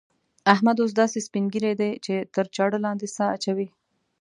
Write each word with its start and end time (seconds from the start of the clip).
احمد 0.53 0.77
اوس 0.79 0.91
داسې 1.01 1.17
سپين 1.27 1.45
ږيری 1.53 1.73
دی 1.81 1.91
چې 2.05 2.13
تر 2.35 2.45
چاړه 2.55 2.77
لاندې 2.85 3.07
سا 3.15 3.25
اچوي. 3.35 3.67